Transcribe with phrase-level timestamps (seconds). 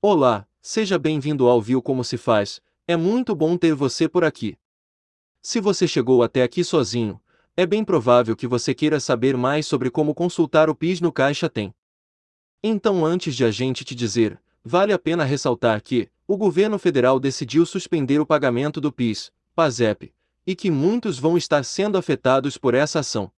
[0.00, 4.56] Olá, seja bem-vindo ao Viu Como Se Faz, é muito bom ter você por aqui.
[5.42, 7.20] Se você chegou até aqui sozinho,
[7.56, 11.48] é bem provável que você queira saber mais sobre como consultar o PIS no Caixa
[11.48, 11.74] Tem.
[12.62, 17.18] Então, antes de a gente te dizer, vale a pena ressaltar que o governo federal
[17.18, 20.14] decidiu suspender o pagamento do PIS, PASEP,
[20.46, 23.32] e que muitos vão estar sendo afetados por essa ação.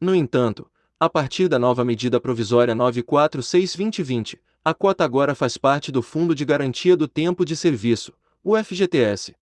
[0.00, 0.68] No entanto,
[0.98, 6.44] a partir da nova medida provisória 946-2020, a cota agora faz parte do Fundo de
[6.44, 8.12] Garantia do Tempo de Serviço,
[8.44, 9.34] o FGTS.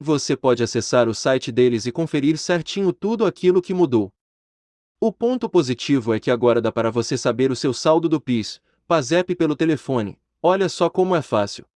[0.00, 4.10] Você pode acessar o site deles e conferir certinho tudo aquilo que mudou.
[4.98, 8.58] O ponto positivo é que agora dá para você saber o seu saldo do PIS,
[8.86, 11.66] PASEP pelo telefone, olha só como é fácil.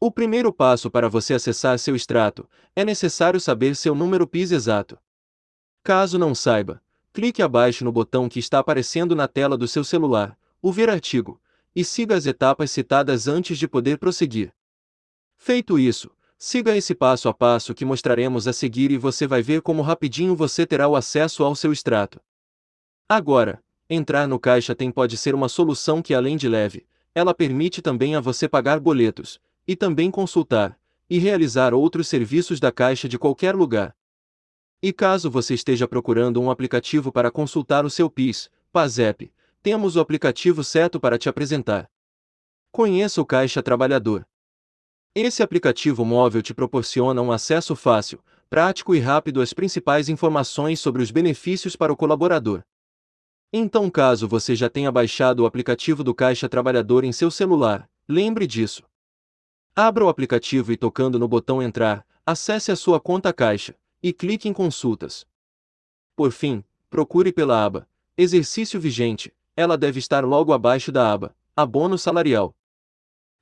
[0.00, 4.98] O primeiro passo para você acessar seu extrato é necessário saber seu número PIS exato.
[5.84, 10.36] Caso não saiba, clique abaixo no botão que está aparecendo na tela do seu celular,
[10.60, 11.40] o Ver Artigo,
[11.74, 14.52] e siga as etapas citadas antes de poder prosseguir.
[15.36, 19.62] Feito isso, siga esse passo a passo que mostraremos a seguir e você vai ver
[19.62, 22.20] como rapidinho você terá o acesso ao seu extrato.
[23.08, 27.82] Agora, entrar no Caixa Tem pode ser uma solução que além de leve, ela permite
[27.82, 30.78] também a você pagar boletos, e também consultar,
[31.08, 33.94] e realizar outros serviços da Caixa de qualquer lugar.
[34.82, 39.32] E caso você esteja procurando um aplicativo para consultar o seu PIS, PASEP,
[39.64, 41.90] temos o aplicativo certo para te apresentar.
[42.70, 44.22] Conheça o Caixa Trabalhador.
[45.14, 51.02] Esse aplicativo móvel te proporciona um acesso fácil, prático e rápido às principais informações sobre
[51.02, 52.62] os benefícios para o colaborador.
[53.50, 58.46] Então, caso você já tenha baixado o aplicativo do Caixa Trabalhador em seu celular, lembre
[58.46, 58.82] disso.
[59.74, 64.46] Abra o aplicativo e tocando no botão Entrar, acesse a sua conta Caixa e clique
[64.46, 65.26] em Consultas.
[66.14, 71.96] Por fim, procure pela aba Exercício Vigente, ela deve estar logo abaixo da aba Abono
[71.96, 72.54] Salarial.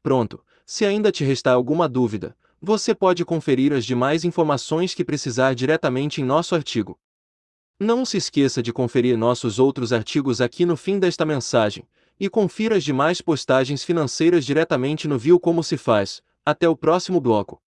[0.02, 5.54] Pronto, se ainda te restar alguma dúvida, você pode conferir as demais informações que precisar
[5.54, 6.98] diretamente em nosso artigo.
[7.80, 12.76] Não se esqueça de conferir nossos outros artigos aqui no fim desta mensagem, e confira
[12.76, 16.22] as demais postagens financeiras diretamente no Viu Como Se Faz.
[16.44, 17.61] Até o próximo bloco.